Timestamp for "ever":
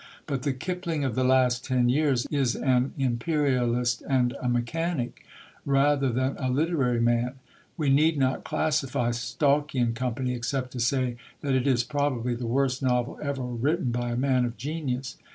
13.21-13.43